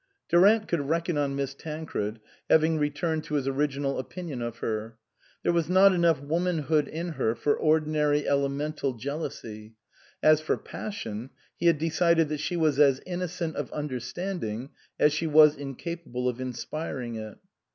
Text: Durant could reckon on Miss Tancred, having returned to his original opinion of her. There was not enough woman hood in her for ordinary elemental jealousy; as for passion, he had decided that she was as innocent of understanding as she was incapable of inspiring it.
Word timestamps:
Durant 0.29 0.67
could 0.67 0.89
reckon 0.89 1.15
on 1.19 1.35
Miss 1.35 1.53
Tancred, 1.53 2.19
having 2.49 2.79
returned 2.79 3.23
to 3.25 3.35
his 3.35 3.47
original 3.47 3.99
opinion 3.99 4.41
of 4.41 4.57
her. 4.57 4.97
There 5.43 5.51
was 5.53 5.69
not 5.69 5.93
enough 5.93 6.19
woman 6.19 6.57
hood 6.57 6.87
in 6.87 7.09
her 7.09 7.35
for 7.35 7.55
ordinary 7.55 8.27
elemental 8.27 8.93
jealousy; 8.93 9.75
as 10.23 10.41
for 10.41 10.57
passion, 10.57 11.29
he 11.55 11.67
had 11.67 11.77
decided 11.77 12.29
that 12.29 12.39
she 12.39 12.57
was 12.57 12.79
as 12.79 12.99
innocent 13.05 13.55
of 13.55 13.71
understanding 13.71 14.71
as 14.99 15.13
she 15.13 15.27
was 15.27 15.55
incapable 15.55 16.27
of 16.27 16.41
inspiring 16.41 17.17
it. 17.17 17.37